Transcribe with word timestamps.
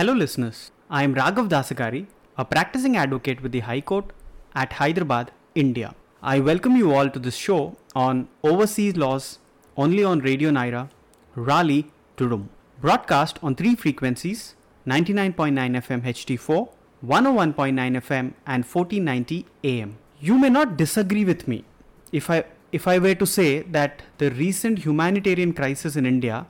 Hello, 0.00 0.14
listeners. 0.14 0.72
I 0.88 1.02
am 1.02 1.14
Raghav 1.14 1.50
Dasagari, 1.50 2.06
a 2.38 2.42
practicing 2.42 2.96
advocate 2.96 3.42
with 3.42 3.52
the 3.52 3.60
High 3.60 3.82
Court 3.82 4.06
at 4.54 4.72
Hyderabad, 4.72 5.30
India. 5.54 5.94
I 6.22 6.40
welcome 6.40 6.74
you 6.74 6.94
all 6.94 7.10
to 7.10 7.18
this 7.18 7.36
show 7.36 7.76
on 7.94 8.26
overseas 8.42 8.96
laws 8.96 9.40
only 9.76 10.02
on 10.02 10.20
Radio 10.20 10.50
Nyra, 10.52 10.88
Raleigh, 11.34 11.90
Durham. 12.16 12.48
Broadcast 12.80 13.38
on 13.42 13.54
three 13.54 13.74
frequencies 13.74 14.54
99.9 14.86 15.76
FM 15.82 16.00
HD4, 16.14 16.70
101.9 17.06 18.00
FM, 18.06 18.32
and 18.46 18.64
1490 18.64 19.44
AM. 19.64 19.98
You 20.18 20.38
may 20.38 20.48
not 20.48 20.78
disagree 20.78 21.26
with 21.26 21.46
me 21.46 21.64
if 22.10 22.30
I 22.30 22.44
if 22.72 22.88
I 22.88 22.98
were 22.98 23.16
to 23.16 23.26
say 23.26 23.60
that 23.78 24.02
the 24.16 24.30
recent 24.30 24.78
humanitarian 24.78 25.52
crisis 25.52 25.94
in 25.94 26.06
India 26.06 26.46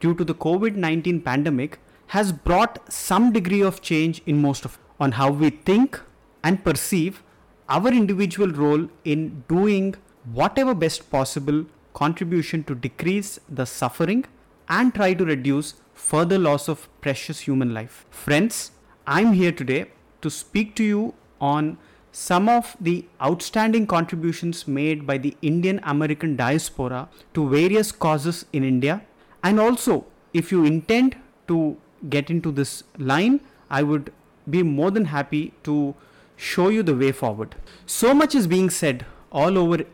due 0.00 0.14
to 0.14 0.24
the 0.24 0.34
COVID 0.34 0.76
19 0.76 1.20
pandemic 1.20 1.80
has 2.08 2.32
brought 2.32 2.92
some 2.92 3.32
degree 3.32 3.62
of 3.62 3.80
change 3.80 4.22
in 4.26 4.40
most 4.40 4.64
of 4.64 4.78
on 5.00 5.12
how 5.12 5.30
we 5.30 5.50
think 5.50 6.00
and 6.42 6.62
perceive 6.64 7.22
our 7.68 7.88
individual 7.88 8.48
role 8.48 8.88
in 9.04 9.42
doing 9.48 9.94
whatever 10.32 10.74
best 10.74 11.10
possible 11.10 11.64
contribution 11.94 12.62
to 12.64 12.74
decrease 12.74 13.40
the 13.48 13.64
suffering 13.64 14.24
and 14.68 14.94
try 14.94 15.14
to 15.14 15.24
reduce 15.24 15.74
further 15.94 16.38
loss 16.38 16.68
of 16.68 16.88
precious 17.00 17.40
human 17.40 17.72
life. 17.72 18.04
Friends, 18.10 18.72
I'm 19.06 19.32
here 19.32 19.52
today 19.52 19.86
to 20.22 20.30
speak 20.30 20.74
to 20.76 20.84
you 20.84 21.14
on 21.40 21.78
some 22.12 22.48
of 22.48 22.76
the 22.80 23.04
outstanding 23.20 23.86
contributions 23.86 24.68
made 24.68 25.06
by 25.06 25.18
the 25.18 25.36
Indian 25.42 25.80
American 25.82 26.36
diaspora 26.36 27.08
to 27.34 27.48
various 27.48 27.90
causes 27.90 28.46
in 28.52 28.64
India. 28.64 29.02
And 29.42 29.58
also, 29.60 30.06
if 30.32 30.52
you 30.52 30.64
intend 30.64 31.16
to 31.48 31.76
get 32.08 32.30
into 32.30 32.50
this 32.52 32.84
line, 32.98 33.40
I 33.70 33.82
would 33.82 34.12
be 34.48 34.62
more 34.62 34.90
than 34.90 35.06
happy 35.06 35.54
to 35.64 35.94
show 36.36 36.68
you 36.68 36.82
the 36.82 36.94
way 36.94 37.12
forward. 37.12 37.54
So 37.86 38.14
much 38.14 38.34
is 38.34 38.46
being 38.46 38.70
said 38.70 39.06
all 39.32 39.56
over 39.58 39.84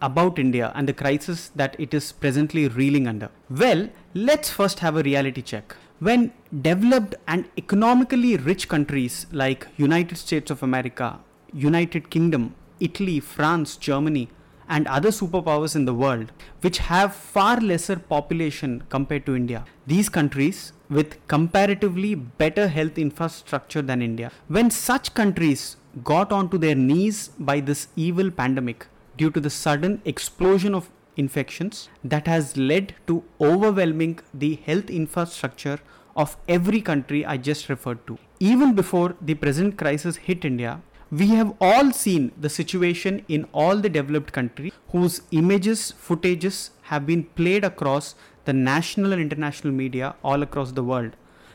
about 0.00 0.38
India 0.38 0.72
and 0.74 0.88
the 0.88 0.92
crisis 0.92 1.50
that 1.54 1.74
it 1.78 1.94
is 1.94 2.12
presently 2.12 2.68
reeling 2.68 3.06
under. 3.08 3.30
Well, 3.48 3.88
let's 4.14 4.50
first 4.50 4.80
have 4.80 4.96
a 4.96 5.02
reality 5.02 5.42
check. 5.42 5.74
When 5.98 6.32
developed 6.62 7.14
and 7.26 7.46
economically 7.56 8.36
rich 8.36 8.68
countries 8.68 9.26
like 9.32 9.66
United 9.76 10.16
States 10.18 10.50
of 10.50 10.62
America, 10.62 11.20
United 11.52 12.10
Kingdom, 12.10 12.54
Italy, 12.80 13.20
France, 13.20 13.76
Germany, 13.76 14.28
and 14.68 14.86
other 14.88 15.08
superpowers 15.08 15.74
in 15.74 15.86
the 15.86 15.94
world, 15.94 16.32
which 16.60 16.78
have 16.78 17.14
far 17.14 17.58
lesser 17.60 17.96
population 17.96 18.82
compared 18.90 19.24
to 19.24 19.34
India. 19.34 19.64
These 19.86 20.08
countries 20.10 20.72
with 20.88 21.16
comparatively 21.28 22.14
better 22.14 22.68
health 22.68 22.98
infrastructure 22.98 23.82
than 23.82 24.02
India. 24.02 24.30
When 24.48 24.70
such 24.70 25.14
countries 25.14 25.76
got 26.04 26.32
onto 26.32 26.58
their 26.58 26.74
knees 26.74 27.28
by 27.38 27.60
this 27.60 27.88
evil 27.96 28.30
pandemic 28.30 28.86
due 29.16 29.30
to 29.30 29.40
the 29.40 29.50
sudden 29.50 30.02
explosion 30.04 30.74
of 30.74 30.90
infections 31.16 31.88
that 32.04 32.26
has 32.26 32.56
led 32.56 32.94
to 33.06 33.24
overwhelming 33.40 34.18
the 34.34 34.56
health 34.66 34.90
infrastructure 34.90 35.78
of 36.14 36.36
every 36.48 36.80
country 36.80 37.24
I 37.24 37.36
just 37.36 37.68
referred 37.68 38.06
to. 38.06 38.18
Even 38.40 38.74
before 38.74 39.16
the 39.20 39.34
present 39.34 39.78
crisis 39.78 40.16
hit 40.16 40.44
India, 40.44 40.82
we 41.10 41.28
have 41.28 41.54
all 41.60 41.92
seen 41.92 42.32
the 42.38 42.50
situation 42.50 43.24
in 43.28 43.44
all 43.52 43.76
the 43.76 43.88
developed 43.88 44.32
countries 44.32 44.72
whose 44.90 45.22
images, 45.30 45.94
footages 46.06 46.70
have 46.82 47.06
been 47.06 47.24
played 47.24 47.64
across 47.64 48.14
the 48.46 48.52
national 48.52 49.12
and 49.12 49.20
international 49.20 49.72
media 49.72 50.14
all 50.24 50.42
across 50.42 50.72
the 50.72 50.82
world 50.82 51.12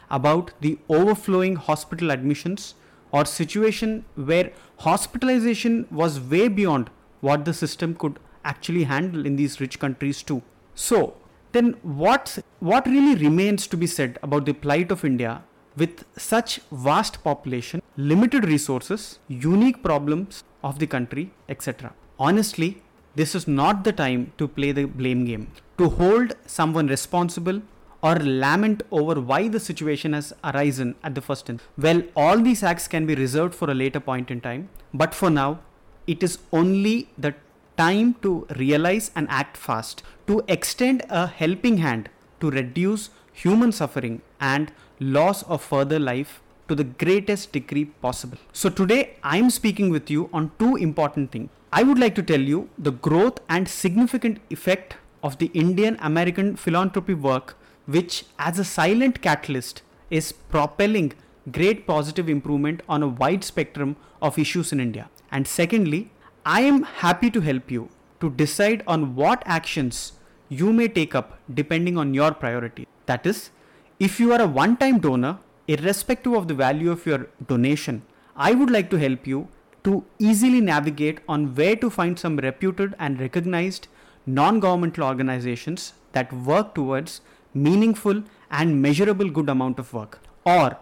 about 0.09 0.51
the 0.61 0.77
overflowing 0.89 1.55
hospital 1.55 2.11
admissions 2.11 2.75
or 3.11 3.25
situation 3.25 4.03
where 4.15 4.51
hospitalization 4.79 5.85
was 5.91 6.19
way 6.19 6.47
beyond 6.47 6.89
what 7.21 7.45
the 7.45 7.53
system 7.53 7.95
could 7.95 8.19
actually 8.43 8.83
handle 8.83 9.25
in 9.25 9.35
these 9.35 9.59
rich 9.61 9.79
countries 9.79 10.21
too. 10.23 10.41
So, 10.75 11.15
then 11.51 11.75
what 11.83 12.39
what 12.59 12.85
really 12.87 13.15
remains 13.15 13.67
to 13.67 13.77
be 13.77 13.87
said 13.87 14.19
about 14.23 14.45
the 14.45 14.53
plight 14.53 14.91
of 14.91 15.03
India 15.03 15.43
with 15.77 16.05
such 16.17 16.59
vast 16.71 17.23
population, 17.23 17.81
limited 17.97 18.45
resources, 18.45 19.19
unique 19.27 19.83
problems 19.83 20.43
of 20.63 20.79
the 20.79 20.87
country, 20.87 21.31
etc. 21.49 21.93
Honestly, 22.19 22.81
this 23.15 23.35
is 23.35 23.47
not 23.47 23.83
the 23.83 23.91
time 23.91 24.31
to 24.37 24.47
play 24.47 24.71
the 24.71 24.85
blame 24.85 25.25
game, 25.25 25.51
to 25.77 25.89
hold 25.89 26.33
someone 26.45 26.87
responsible 26.87 27.61
or 28.01 28.15
lament 28.15 28.83
over 28.91 29.19
why 29.19 29.47
the 29.47 29.59
situation 29.59 30.13
has 30.13 30.33
arisen 30.43 30.95
at 31.03 31.13
the 31.13 31.21
first 31.21 31.49
instance. 31.49 31.69
Well, 31.77 32.03
all 32.15 32.39
these 32.39 32.63
acts 32.63 32.87
can 32.87 33.05
be 33.05 33.15
reserved 33.15 33.53
for 33.53 33.69
a 33.69 33.73
later 33.73 33.99
point 33.99 34.31
in 34.31 34.41
time, 34.41 34.69
but 34.93 35.13
for 35.13 35.29
now, 35.29 35.59
it 36.07 36.23
is 36.23 36.39
only 36.51 37.09
the 37.17 37.35
time 37.77 38.15
to 38.21 38.47
realize 38.57 39.11
and 39.15 39.27
act 39.29 39.57
fast, 39.57 40.03
to 40.27 40.43
extend 40.47 41.03
a 41.09 41.27
helping 41.27 41.77
hand 41.77 42.09
to 42.39 42.49
reduce 42.49 43.09
human 43.33 43.71
suffering 43.71 44.21
and 44.39 44.71
loss 44.99 45.43
of 45.43 45.61
further 45.61 45.99
life 45.99 46.41
to 46.67 46.75
the 46.75 46.83
greatest 46.83 47.51
degree 47.51 47.85
possible. 47.85 48.37
So, 48.53 48.69
today 48.69 49.17
I 49.23 49.37
am 49.37 49.49
speaking 49.49 49.89
with 49.89 50.09
you 50.09 50.29
on 50.33 50.51
two 50.57 50.75
important 50.75 51.31
things. 51.31 51.49
I 51.73 51.83
would 51.83 51.97
like 51.97 52.15
to 52.15 52.23
tell 52.23 52.41
you 52.41 52.69
the 52.77 52.91
growth 52.91 53.39
and 53.47 53.65
significant 53.65 54.39
effect 54.49 54.95
of 55.23 55.37
the 55.37 55.45
Indian 55.53 55.97
American 56.01 56.57
philanthropy 56.57 57.13
work, 57.13 57.57
which, 57.85 58.25
as 58.37 58.59
a 58.59 58.65
silent 58.65 59.21
catalyst, 59.21 59.81
is 60.09 60.33
propelling 60.33 61.13
great 61.49 61.87
positive 61.87 62.27
improvement 62.27 62.81
on 62.89 63.01
a 63.01 63.07
wide 63.07 63.45
spectrum 63.45 63.95
of 64.21 64.37
issues 64.37 64.73
in 64.73 64.81
India. 64.81 65.09
And 65.31 65.47
secondly, 65.47 66.11
I 66.45 66.61
am 66.61 66.83
happy 66.83 67.31
to 67.31 67.39
help 67.39 67.71
you 67.71 67.87
to 68.19 68.29
decide 68.29 68.83
on 68.85 69.15
what 69.15 69.41
actions 69.45 70.11
you 70.49 70.73
may 70.73 70.89
take 70.89 71.15
up 71.15 71.39
depending 71.53 71.97
on 71.97 72.13
your 72.13 72.33
priority. 72.33 72.85
That 73.05 73.25
is, 73.25 73.49
if 73.97 74.19
you 74.19 74.33
are 74.33 74.41
a 74.41 74.47
one 74.47 74.75
time 74.75 74.99
donor, 74.99 75.39
irrespective 75.69 76.33
of 76.33 76.49
the 76.49 76.53
value 76.53 76.91
of 76.91 77.05
your 77.05 77.29
donation, 77.47 78.01
I 78.35 78.51
would 78.51 78.69
like 78.69 78.89
to 78.89 78.97
help 78.97 79.25
you 79.25 79.47
to 79.83 80.03
easily 80.19 80.61
navigate 80.61 81.19
on 81.27 81.55
where 81.55 81.75
to 81.75 81.89
find 81.89 82.17
some 82.19 82.37
reputed 82.37 82.95
and 82.99 83.19
recognized 83.19 83.87
non 84.25 84.59
governmental 84.59 85.03
organizations 85.03 85.93
that 86.11 86.31
work 86.33 86.75
towards 86.75 87.21
meaningful 87.53 88.23
and 88.49 88.81
measurable 88.81 89.29
good 89.29 89.49
amount 89.49 89.79
of 89.79 89.93
work. 89.93 90.19
Or 90.45 90.77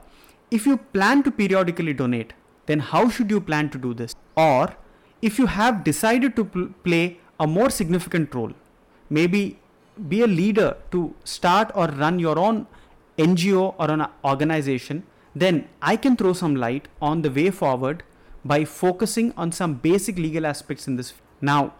if 0.52 0.66
you 0.66 0.78
plan 0.78 1.24
to 1.24 1.32
periodically 1.32 1.94
donate, 1.94 2.34
then 2.66 2.80
how 2.80 3.10
should 3.10 3.32
you 3.32 3.42
plan 3.42 3.70
to 3.70 3.78
do 3.78 3.94
this? 3.94 4.16
Or 4.36 4.76
if 5.22 5.40
you 5.40 5.46
have 5.48 5.84
decided 5.84 6.36
to 6.36 6.46
pl- 6.46 6.70
play 6.84 7.20
a 7.40 7.48
more 7.48 7.70
significant 7.70 8.34
role, 8.34 8.52
maybe 9.10 9.60
be 10.08 10.22
a 10.22 10.28
leader 10.28 10.78
to 10.92 11.14
start 11.24 11.72
or 11.76 11.88
run 11.88 12.20
your 12.20 12.38
own 12.40 12.68
NGO 13.18 13.76
or 13.78 13.92
an 13.92 14.06
organization, 14.24 15.04
then 15.36 15.68
I 15.81 15.96
can 15.96 16.16
throw 16.16 16.34
some 16.34 16.56
light 16.56 16.88
on 17.02 17.22
the 17.22 17.31
way 17.31 17.50
forward 17.50 18.04
by 18.44 18.66
focusing 18.66 19.33
on 19.35 19.51
some 19.51 19.75
basic 19.75 20.17
legal 20.17 20.45
aspects 20.45 20.88
in 20.88 20.95
this. 20.95 21.13
Now, 21.41 21.73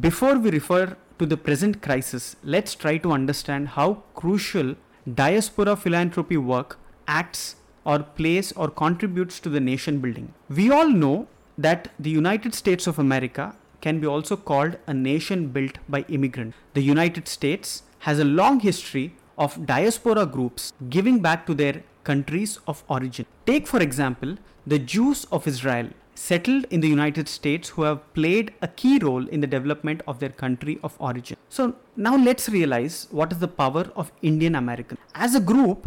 before 0.00 0.38
we 0.38 0.50
refer 0.50 0.96
to 1.18 1.26
the 1.26 1.36
present 1.36 1.82
crisis, 1.82 2.36
let's 2.42 2.74
try 2.74 2.98
to 2.98 3.12
understand 3.12 3.68
how 3.68 4.02
crucial 4.14 4.76
diaspora 5.14 5.76
philanthropy 5.76 6.36
work 6.36 6.78
acts 7.06 7.56
or 7.84 8.00
plays 8.00 8.52
or 8.52 8.68
contributes 8.68 9.40
to 9.40 9.48
the 9.48 9.60
nation 9.60 9.98
building. 10.00 10.32
We 10.48 10.70
all 10.70 10.88
know 10.88 11.28
that 11.58 11.88
the 11.98 12.10
United 12.10 12.54
States 12.54 12.86
of 12.86 12.98
America 12.98 13.54
can 13.80 13.98
be 13.98 14.06
also 14.06 14.36
called 14.36 14.76
a 14.86 14.94
nation 14.94 15.48
built 15.48 15.78
by 15.88 16.02
immigrants. 16.08 16.56
The 16.74 16.82
United 16.82 17.26
States 17.28 17.82
has 18.00 18.18
a 18.18 18.24
long 18.24 18.60
history 18.60 19.14
of 19.36 19.66
diaspora 19.66 20.26
groups 20.26 20.72
giving 20.88 21.20
back 21.20 21.46
to 21.46 21.54
their 21.54 21.82
countries 22.04 22.58
of 22.66 22.84
origin. 22.88 23.26
Take, 23.46 23.66
for 23.66 23.80
example, 23.80 24.36
the 24.66 24.78
Jews 24.78 25.26
of 25.32 25.46
Israel 25.46 25.88
settled 26.14 26.66
in 26.70 26.80
the 26.80 26.88
United 26.88 27.28
States 27.28 27.70
who 27.70 27.82
have 27.82 28.00
played 28.14 28.52
a 28.60 28.68
key 28.68 28.98
role 28.98 29.26
in 29.28 29.40
the 29.40 29.46
development 29.46 30.02
of 30.06 30.18
their 30.18 30.28
country 30.28 30.78
of 30.82 30.96
origin. 30.98 31.36
So, 31.48 31.76
now 31.96 32.16
let's 32.16 32.48
realize 32.48 33.08
what 33.10 33.32
is 33.32 33.38
the 33.38 33.48
power 33.48 33.90
of 33.96 34.12
Indian 34.22 34.54
American. 34.54 34.98
As 35.14 35.34
a 35.34 35.40
group, 35.40 35.86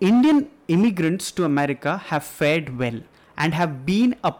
Indian 0.00 0.48
immigrants 0.68 1.30
to 1.32 1.44
America 1.44 1.96
have 1.96 2.24
fared 2.24 2.78
well 2.78 3.00
and 3.36 3.54
have 3.54 3.86
been 3.86 4.16
a, 4.24 4.34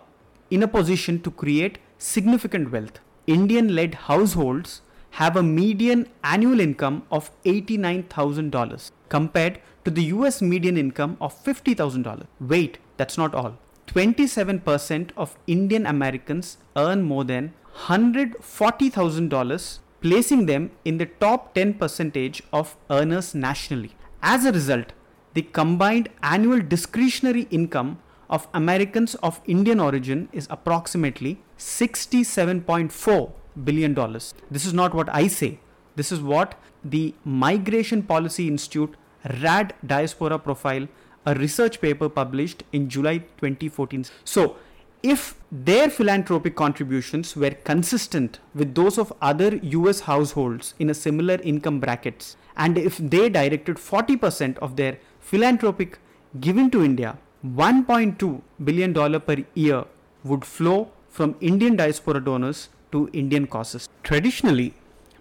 in 0.51 0.63
a 0.63 0.69
position 0.69 1.21
to 1.23 1.31
create 1.31 1.79
significant 1.99 2.71
wealth. 2.73 2.99
Indian 3.27 3.75
led 3.75 3.95
households 3.95 4.83
have 5.13 5.37
a 5.37 5.43
median 5.43 6.09
annual 6.25 6.59
income 6.59 7.03
of 7.11 7.31
$89,000 7.45 8.91
compared 9.09 9.61
to 9.85 9.91
the 9.91 10.05
US 10.05 10.41
median 10.41 10.77
income 10.77 11.17
of 11.21 11.35
$50,000. 11.45 12.27
Wait, 12.41 12.79
that's 12.97 13.19
not 13.19 13.35
all. 13.35 13.59
27% 13.95 15.11
of 15.19 15.37
Indian 15.47 15.87
Americans 15.87 16.57
earn 16.77 17.03
more 17.03 17.25
than 17.25 17.53
$140,000, 17.77 19.79
placing 20.01 20.47
them 20.47 20.71
in 20.85 20.99
the 20.99 21.07
top 21.07 21.55
10% 21.55 22.41
of 22.53 22.77
earners 22.89 23.35
nationally. 23.35 23.93
As 24.23 24.45
a 24.47 24.53
result, 24.53 24.93
the 25.35 25.43
combined 25.43 26.09
annual 26.23 26.61
discretionary 26.61 27.49
income 27.51 27.99
of 28.31 28.49
Americans 28.55 29.15
of 29.17 29.43
Indian 29.47 29.79
origin 29.79 30.31
is 30.33 30.47
approximately 30.49 31.43
67.4 31.59 33.33
billion 33.65 33.93
dollars. 33.93 34.33
This 34.51 34.65
is 34.65 34.73
not 34.73 34.95
what 34.95 35.15
I 35.15 35.27
say. 35.27 35.61
This 35.97 36.11
is 36.11 36.21
what 36.21 36.55
the 36.83 37.15
Migration 37.25 38.03
Policy 38.03 38.49
Institute 38.49 38.95
RAD 39.43 39.75
Diaspora 39.87 40.39
Profile, 40.39 40.89
a 41.27 41.35
research 41.35 41.81
paper 41.81 42.09
published 42.09 42.65
in 42.73 42.89
July 42.89 43.19
2014. 43.19 44.07
So, 44.25 44.57
if 45.03 45.35
their 45.51 45.91
philanthropic 45.91 46.55
contributions 46.55 47.35
were 47.37 47.51
consistent 47.51 48.39
with 48.55 48.75
those 48.75 48.99
of 48.99 49.13
other 49.21 49.57
US 49.57 50.01
households 50.01 50.75
in 50.79 50.91
a 50.91 50.95
similar 50.95 51.41
income 51.43 51.81
brackets, 51.81 52.37
and 52.57 52.79
if 52.79 52.99
they 52.99 53.29
directed 53.29 53.77
40% 53.77 54.59
of 54.59 54.77
their 54.77 54.99
philanthropic 55.21 55.99
giving 56.39 56.71
to 56.71 56.85
India, 56.85 57.19
1.2 57.45 58.41
billion 58.63 58.93
dollar 58.93 59.19
per 59.19 59.37
year 59.55 59.85
would 60.23 60.45
flow 60.45 60.91
from 61.09 61.35
Indian 61.41 61.75
diaspora 61.77 62.21
donors 62.25 62.69
to 62.93 63.11
Indian 63.13 63.47
causes. 63.47 63.89
Traditionally, 64.05 64.75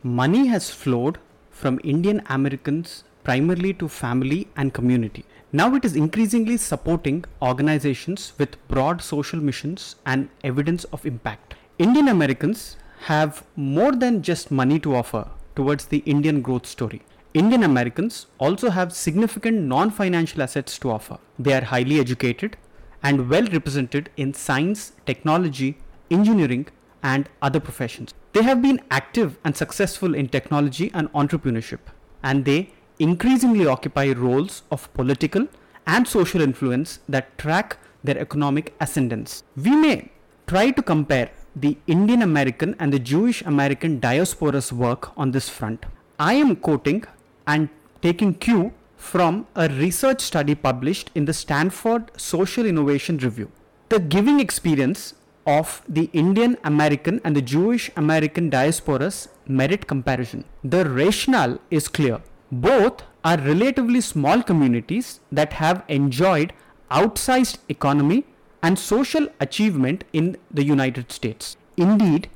money 0.04 0.48
has 0.48 0.70
flowed 0.70 1.18
from 1.50 1.80
Indian 1.84 2.22
Americans 2.30 3.04
primarily 3.24 3.74
to 3.74 3.88
family 3.88 4.48
and 4.56 4.74
community. 4.74 5.26
Now 5.54 5.76
it 5.76 5.84
is 5.84 5.98
increasingly 5.98 6.56
supporting 6.56 7.26
organizations 7.42 8.32
with 8.38 8.56
broad 8.70 9.02
social 9.02 9.42
missions 9.42 9.98
and 10.06 10.30
evidence 10.46 10.86
of 10.86 11.06
impact. 11.06 11.56
Indian 11.78 12.08
Americans 12.08 12.78
have 13.08 13.44
more 13.58 13.92
than 13.92 14.22
just 14.22 14.50
money 14.50 14.80
to 14.80 14.96
offer 14.96 15.28
towards 15.58 15.88
the 15.88 15.98
Indian 16.06 16.42
growth 16.42 16.66
story. 16.66 17.02
Indian 17.34 17.64
Americans 17.64 18.28
also 18.38 18.70
have 18.70 18.94
significant 18.94 19.64
non 19.64 19.92
financial 19.92 20.42
assets 20.42 20.80
to 20.80 20.90
offer. 20.90 21.18
They 21.38 21.54
are 21.54 21.66
highly 21.66 22.00
educated 22.00 22.56
and 23.04 23.30
well 23.30 23.46
represented 23.48 24.10
in 24.16 24.34
science, 24.34 24.94
technology, 25.06 25.78
engineering, 26.10 26.68
and 27.04 27.28
other 27.42 27.60
professions. 27.60 28.14
They 28.32 28.44
have 28.44 28.62
been 28.62 28.80
active 28.90 29.38
and 29.44 29.58
successful 29.58 30.16
in 30.16 30.30
technology 30.30 30.92
and 30.94 31.12
entrepreneurship, 31.12 31.80
and 32.24 32.46
they 32.46 32.72
increasingly 33.02 33.66
occupy 33.66 34.12
roles 34.12 34.64
of 34.72 34.92
political 34.94 35.48
and 35.88 36.08
social 36.08 36.42
influence 36.42 37.00
that 37.10 37.38
track 37.38 37.78
their 38.04 38.18
economic 38.18 38.74
ascendance. 38.80 39.44
We 39.56 39.76
may 39.76 40.12
try 40.48 40.72
to 40.72 40.82
compare 40.82 41.32
the 41.56 41.78
Indian 41.88 42.22
American 42.22 42.76
and 42.80 42.94
the 42.94 43.00
Jewish 43.00 43.42
American 43.42 44.00
diaspora's 44.00 44.72
work 44.72 45.18
on 45.18 45.32
this 45.32 45.50
front. 45.50 45.86
I 46.20 46.34
am 46.34 46.56
quoting 46.56 47.04
and 47.48 47.70
taking 48.02 48.36
cue 48.36 48.72
from 48.96 49.48
a 49.56 49.68
research 49.68 50.22
study 50.22 50.56
published 50.56 51.10
in 51.16 51.26
the 51.26 51.34
Stanford 51.34 52.12
Social 52.16 52.66
Innovation 52.66 53.18
Review. 53.18 53.52
The 53.90 54.00
giving 54.00 54.40
experience 54.40 55.16
of 55.46 55.82
the 55.90 56.10
Indian 56.14 56.58
American 56.64 57.20
and 57.24 57.36
the 57.36 57.42
Jewish 57.42 57.90
American 57.98 58.52
diasporas 58.52 59.28
merit 59.48 59.88
comparison. 59.88 60.46
The 60.64 60.88
rationale 60.88 61.60
is 61.72 61.88
clear. 61.88 62.22
Both 62.52 63.04
are 63.24 63.38
relatively 63.38 64.02
small 64.02 64.44
communities 64.44 65.22
that 65.32 65.54
have 65.54 65.84
enjoyed 65.88 66.52
outsized 66.92 67.60
economy 67.70 68.26
and 68.62 68.78
social 68.78 69.28
achievement 69.40 70.04
in 70.12 70.38
the 70.52 70.64
United 70.64 71.12
States. 71.12 71.56
Indeed, 71.78 72.30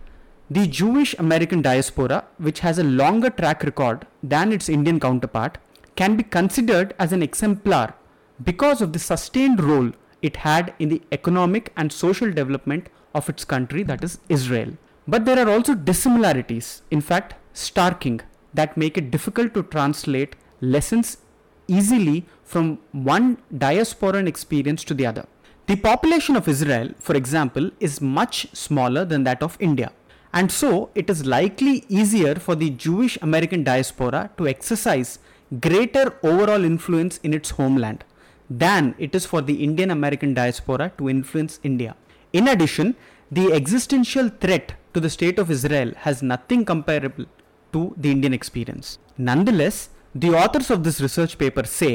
the 0.49 0.67
Jewish 0.67 1.15
American 1.19 1.61
diaspora, 1.61 2.23
which 2.37 2.59
has 2.59 2.79
a 2.79 2.83
longer 2.83 3.29
track 3.29 3.63
record 3.63 4.07
than 4.23 4.53
its 4.53 4.69
Indian 4.69 4.99
counterpart, 4.99 5.57
can 5.95 6.15
be 6.15 6.23
considered 6.23 6.93
as 6.97 7.11
an 7.11 7.21
exemplar 7.21 7.93
because 8.43 8.81
of 8.81 8.93
the 8.93 8.99
sustained 8.99 9.61
role 9.61 9.91
it 10.21 10.37
had 10.37 10.73
in 10.79 10.89
the 10.89 11.01
economic 11.11 11.71
and 11.75 11.91
social 11.91 12.31
development 12.31 12.87
of 13.13 13.27
its 13.29 13.45
country, 13.45 13.83
that 13.83 14.03
is 14.03 14.19
Israel. 14.29 14.77
But 15.07 15.25
there 15.25 15.39
are 15.39 15.49
also 15.49 15.75
dissimilarities, 15.75 16.81
in 16.89 17.01
fact, 17.01 17.35
starking, 17.53 18.21
that 18.55 18.77
make 18.77 18.97
it 18.97 19.11
difficult 19.11 19.53
to 19.53 19.63
translate 19.63 20.35
lessons 20.61 21.17
easily 21.67 22.25
from 22.43 22.79
one 22.91 23.37
diasporan 23.53 24.27
experience 24.27 24.83
to 24.83 24.93
the 24.93 25.05
other. 25.05 25.25
The 25.67 25.75
population 25.75 26.35
of 26.35 26.47
Israel, 26.47 26.89
for 26.99 27.15
example, 27.15 27.71
is 27.79 27.99
much 27.99 28.47
smaller 28.53 29.03
than 29.03 29.23
that 29.23 29.41
of 29.41 29.57
India. 29.59 29.91
And 30.31 30.51
so, 30.51 30.89
it 30.95 31.09
is 31.09 31.25
likely 31.25 31.85
easier 31.89 32.35
for 32.35 32.55
the 32.55 32.69
Jewish 32.69 33.17
American 33.21 33.63
diaspora 33.63 34.29
to 34.37 34.47
exercise 34.47 35.19
greater 35.59 36.13
overall 36.23 36.63
influence 36.63 37.19
in 37.23 37.33
its 37.33 37.51
homeland 37.51 38.03
than 38.49 38.93
it 38.99 39.15
is 39.15 39.25
for 39.25 39.41
the 39.41 39.63
Indian 39.63 39.91
American 39.91 40.33
diaspora 40.33 40.91
to 40.97 41.09
influence 41.09 41.59
India. 41.63 41.95
In 42.33 42.47
addition, 42.47 42.95
the 43.31 43.53
existential 43.53 44.29
threat 44.29 44.73
to 44.93 44.99
the 44.99 45.09
state 45.09 45.39
of 45.39 45.49
Israel 45.49 45.93
has 45.97 46.21
nothing 46.21 46.63
comparable 46.63 47.25
to 47.75 47.93
the 47.97 48.11
Indian 48.15 48.33
experience. 48.33 48.97
Nonetheless, 49.17 49.77
the 50.23 50.33
authors 50.41 50.69
of 50.75 50.83
this 50.83 50.99
research 51.05 51.37
paper 51.37 51.63
say 51.65 51.93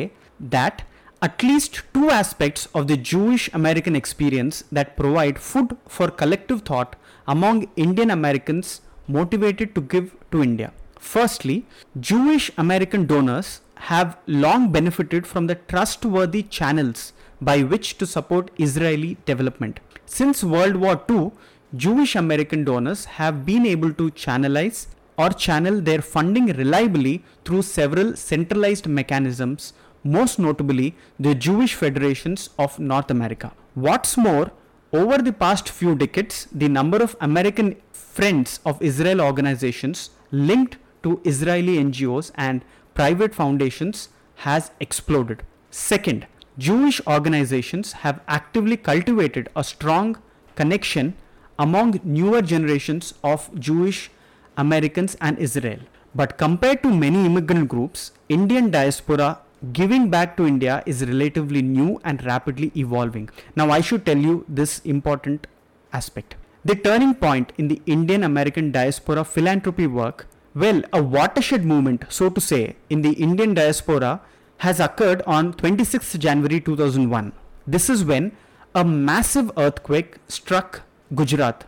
that 0.57 0.83
at 1.23 1.43
least 1.43 1.83
two 1.95 2.09
aspects 2.11 2.67
of 2.75 2.87
the 2.91 2.97
Jewish 2.97 3.49
American 3.53 3.95
experience 3.95 4.65
that 4.73 4.97
provide 4.97 5.39
food 5.39 5.77
for 5.87 6.09
collective 6.11 6.63
thought 6.63 6.97
among 7.29 7.69
Indian 7.77 8.11
Americans 8.11 8.81
motivated 9.07 9.75
to 9.75 9.83
give 9.95 10.15
to 10.33 10.43
India. 10.43 10.73
Firstly, 10.99 11.67
Jewish 11.99 12.51
American 12.57 13.07
donors 13.07 13.61
have 13.91 14.17
long 14.27 14.71
benefited 14.73 15.27
from 15.27 15.47
the 15.47 15.55
trustworthy 15.73 16.43
channels 16.43 17.13
by 17.41 17.63
which 17.63 17.97
to 17.99 18.07
support 18.07 18.51
Israeli 18.59 19.17
development. 19.25 19.81
Since 20.07 20.45
World 20.45 20.77
War 20.77 21.03
II, 21.11 21.33
Jewish 21.75 22.15
American 22.17 22.65
donors 22.65 23.05
have 23.17 23.47
been 23.47 23.65
able 23.65 23.93
to 23.95 24.11
channelize 24.11 24.87
or 25.21 25.31
channel 25.45 25.81
their 25.89 26.03
funding 26.15 26.47
reliably 26.63 27.15
through 27.45 27.63
several 27.63 28.09
centralized 28.17 28.87
mechanisms, 29.01 29.73
most 30.03 30.39
notably 30.47 30.89
the 31.27 31.35
Jewish 31.47 31.75
Federations 31.75 32.51
of 32.59 32.79
North 32.79 33.11
America. 33.11 33.53
What's 33.75 34.17
more, 34.17 34.51
over 34.93 35.19
the 35.19 35.33
past 35.33 35.69
few 35.69 35.95
decades, 35.95 36.37
the 36.51 36.69
number 36.69 36.99
of 37.07 37.17
American 37.21 37.77
Friends 37.93 38.61
of 38.65 38.81
Israel 38.91 39.21
organizations 39.21 40.11
linked 40.31 40.79
to 41.03 41.21
Israeli 41.25 41.77
NGOs 41.79 42.31
and 42.35 42.65
private 42.95 43.35
foundations 43.35 44.09
has 44.47 44.71
exploded. 44.81 45.43
Second, 45.71 46.27
Jewish 46.59 47.01
organizations 47.07 47.93
have 48.05 48.21
actively 48.27 48.77
cultivated 48.77 49.49
a 49.55 49.63
strong 49.65 50.17
connection 50.57 51.15
among 51.59 52.01
newer 52.03 52.43
generations 52.43 53.15
of 53.23 53.49
Jewish 53.69 54.11
Americans 54.57 55.17
and 55.21 55.39
Israel. 55.39 55.79
But 56.15 56.39
compared 56.39 56.83
to 56.83 56.95
many 56.95 57.25
immigrant 57.27 57.69
groups, 57.69 58.13
Indian 58.29 58.71
diaspora 58.71 59.39
giving 59.73 60.09
back 60.11 60.37
to 60.37 60.47
India 60.47 60.83
is 60.87 61.05
relatively 61.05 61.63
new 61.63 62.01
and 62.05 62.25
rapidly 62.25 62.73
evolving. 62.77 63.29
Now, 63.55 63.71
I 63.71 63.81
should 63.81 64.07
tell 64.07 64.17
you 64.17 64.45
this 64.49 64.81
important 64.81 65.47
aspect. 65.93 66.35
The 66.65 66.75
turning 66.75 67.15
point 67.15 67.53
in 67.59 67.69
the 67.69 67.81
Indian 67.87 68.25
American 68.25 68.73
diaspora 68.73 69.25
philanthropy 69.25 69.87
work, 69.87 70.27
well, 70.55 70.83
a 70.93 71.03
watershed 71.03 71.65
movement, 71.65 72.05
so 72.09 72.29
to 72.29 72.41
say, 72.41 72.77
in 72.89 73.03
the 73.03 73.13
Indian 73.13 73.55
diaspora 73.55 74.21
has 74.59 74.81
occurred 74.81 75.23
on 75.23 75.55
26th 75.55 76.19
January 76.19 76.61
2001. 76.61 77.33
This 77.67 77.89
is 77.89 78.05
when 78.05 78.33
a 78.75 78.85
massive 78.85 79.51
earthquake 79.57 80.17
struck 80.29 80.83
Gujarat, 81.15 81.65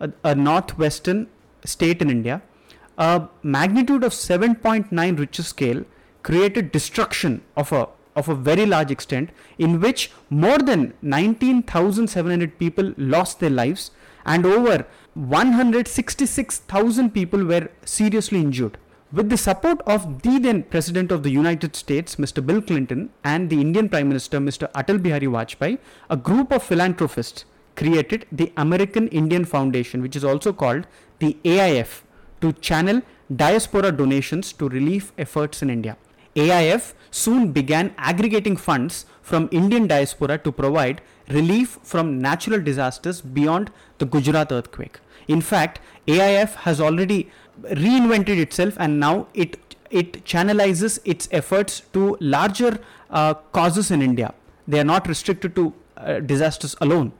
a, 0.00 0.12
a 0.22 0.34
northwestern 0.34 1.28
state 1.64 2.02
in 2.02 2.10
India. 2.10 2.42
A 2.98 3.28
magnitude 3.42 4.04
of 4.04 4.12
7.9 4.12 5.18
Richter 5.18 5.42
scale 5.42 5.84
created 6.22 6.72
destruction 6.72 7.42
of 7.56 7.72
a 7.72 7.88
of 8.16 8.28
a 8.28 8.34
very 8.34 8.64
large 8.64 8.90
extent 8.90 9.30
in 9.58 9.80
which 9.80 10.10
more 10.30 10.58
than 10.58 10.94
19,700 11.02 12.58
people 12.58 12.94
lost 12.96 13.40
their 13.40 13.50
lives 13.50 13.90
and 14.24 14.46
over 14.46 14.86
166,000 15.14 17.10
people 17.10 17.44
were 17.44 17.68
seriously 17.84 18.40
injured. 18.40 18.78
With 19.12 19.28
the 19.30 19.36
support 19.36 19.80
of 19.82 20.22
the 20.22 20.38
then 20.38 20.62
President 20.64 21.12
of 21.12 21.22
the 21.22 21.30
United 21.30 21.76
States, 21.76 22.16
Mr. 22.16 22.44
Bill 22.44 22.60
Clinton, 22.60 23.10
and 23.22 23.48
the 23.48 23.60
Indian 23.60 23.88
Prime 23.88 24.08
Minister, 24.08 24.40
Mr. 24.40 24.72
Atal 24.72 25.00
Bihari 25.00 25.26
Vajpayee, 25.26 25.78
a 26.10 26.16
group 26.16 26.50
of 26.52 26.64
philanthropists 26.64 27.44
created 27.76 28.26
the 28.30 28.52
American 28.56 29.08
Indian 29.08 29.44
Foundation, 29.44 30.02
which 30.02 30.16
is 30.16 30.24
also 30.24 30.52
called 30.52 30.86
the 31.18 31.36
AIF, 31.44 32.02
to 32.40 32.52
channel 32.52 33.02
diaspora 33.34 33.90
donations 33.90 34.52
to 34.52 34.68
relief 34.68 35.12
efforts 35.18 35.62
in 35.62 35.70
India. 35.70 35.96
AIF 36.36 36.94
soon 37.10 37.52
began 37.52 37.94
aggregating 37.96 38.56
funds 38.56 39.06
from 39.22 39.48
Indian 39.52 39.86
diaspora 39.86 40.36
to 40.38 40.52
provide 40.52 41.00
relief 41.28 41.78
from 41.82 42.18
natural 42.18 42.60
disasters 42.60 43.20
beyond 43.20 43.70
the 43.98 44.04
Gujarat 44.04 44.52
earthquake. 44.52 44.98
In 45.28 45.40
fact, 45.40 45.80
AIF 46.06 46.54
has 46.66 46.80
already 46.80 47.30
reinvented 47.62 48.38
itself 48.38 48.74
and 48.78 49.00
now 49.00 49.28
it 49.32 49.58
it 49.90 50.24
channelizes 50.24 50.98
its 51.04 51.28
efforts 51.30 51.82
to 51.92 52.16
larger 52.20 52.78
uh, 53.10 53.34
causes 53.58 53.90
in 53.92 54.02
India. 54.02 54.34
They 54.66 54.80
are 54.80 54.90
not 54.92 55.06
restricted 55.06 55.54
to 55.54 55.72
uh, 55.96 56.18
disasters 56.18 56.74
alone. 56.80 57.12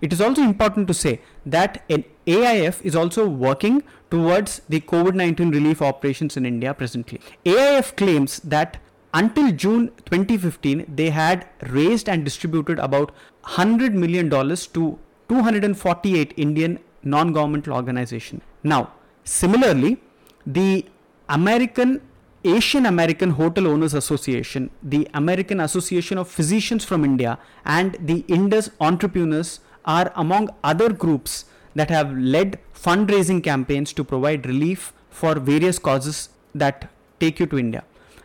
It 0.00 0.12
is 0.12 0.20
also 0.20 0.42
important 0.42 0.88
to 0.88 0.94
say 0.94 1.20
that 1.44 1.82
an 1.88 2.04
AIF 2.26 2.80
is 2.82 2.96
also 2.96 3.28
working 3.28 3.82
towards 4.10 4.62
the 4.68 4.80
COVID 4.80 5.14
19 5.14 5.50
relief 5.50 5.82
operations 5.82 6.36
in 6.36 6.46
India 6.46 6.72
presently. 6.74 7.20
AIF 7.44 7.96
claims 7.96 8.40
that 8.40 8.78
until 9.12 9.50
June 9.50 9.88
2015, 10.06 10.84
they 10.94 11.10
had 11.10 11.46
raised 11.68 12.08
and 12.08 12.24
distributed 12.24 12.78
about 12.78 13.12
$100 13.44 13.92
million 13.92 14.30
to 14.30 14.98
248 15.28 16.34
Indian 16.36 16.78
non 17.02 17.32
governmental 17.32 17.72
organizations. 17.74 18.42
Now, 18.62 18.92
similarly, 19.24 20.00
the 20.46 20.86
American 21.28 22.00
Asian 22.44 22.86
American 22.86 23.30
Hotel 23.30 23.66
Owners 23.66 23.92
Association, 23.92 24.70
the 24.82 25.06
American 25.12 25.60
Association 25.60 26.16
of 26.16 26.26
Physicians 26.28 26.84
from 26.84 27.04
India, 27.04 27.38
and 27.64 27.96
the 28.00 28.24
Indus 28.28 28.70
Entrepreneurs 28.80 29.60
are 29.84 30.12
among 30.16 30.50
other 30.62 30.92
groups 30.92 31.44
that 31.74 31.90
have 31.90 32.16
led 32.16 32.58
fundraising 32.74 33.42
campaigns 33.42 33.92
to 33.92 34.04
provide 34.04 34.46
relief 34.46 34.92
for 35.10 35.34
various 35.38 35.78
causes 35.78 36.30
that 36.54 36.88
take 37.18 37.38
you 37.38 37.46
to 37.46 37.58
India. 37.58 37.84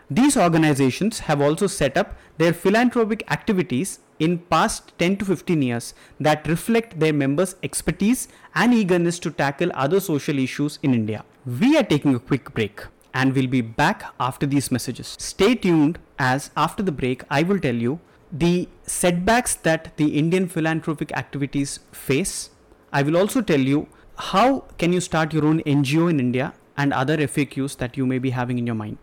These 0.09 0.37
organizations 0.37 1.19
have 1.19 1.41
also 1.41 1.67
set 1.67 1.97
up 1.97 2.15
their 2.37 2.53
philanthropic 2.53 3.29
activities 3.31 3.99
in 4.19 4.37
past 4.37 4.93
10 4.99 5.17
to 5.17 5.25
15 5.25 5.61
years 5.61 5.93
that 6.19 6.47
reflect 6.47 6.99
their 6.99 7.11
members' 7.11 7.55
expertise 7.63 8.27
and 8.53 8.73
eagerness 8.73 9.19
to 9.19 9.31
tackle 9.31 9.71
other 9.73 9.99
social 9.99 10.37
issues 10.39 10.79
in 10.83 10.93
India. 10.93 11.25
We 11.45 11.77
are 11.77 11.83
taking 11.83 12.15
a 12.15 12.19
quick 12.19 12.53
break 12.53 12.83
and 13.13 13.33
we'll 13.33 13.47
be 13.47 13.61
back 13.61 14.03
after 14.19 14.45
these 14.45 14.71
messages. 14.71 15.15
Stay 15.19 15.55
tuned 15.55 15.99
as 16.19 16.51
after 16.55 16.83
the 16.83 16.91
break 16.91 17.23
I 17.29 17.43
will 17.43 17.59
tell 17.59 17.75
you 17.75 17.99
the 18.37 18.67
setbacks 18.85 19.55
that 19.55 19.95
the 19.95 20.17
Indian 20.17 20.47
philanthropic 20.47 21.11
activities 21.13 21.79
face. 21.93 22.49
I 22.91 23.01
will 23.01 23.15
also 23.15 23.41
tell 23.41 23.59
you 23.59 23.87
how 24.17 24.65
can 24.77 24.91
you 24.91 24.99
start 24.99 25.33
your 25.33 25.45
own 25.45 25.61
NGO 25.61 26.09
in 26.09 26.19
India 26.19 26.53
and 26.75 26.91
other 26.91 27.17
FAQs 27.17 27.77
that 27.77 27.95
you 27.95 28.05
may 28.05 28.19
be 28.19 28.31
having 28.31 28.57
in 28.57 28.65
your 28.65 28.75
mind. 28.75 28.97